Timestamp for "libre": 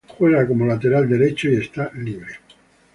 1.93-2.33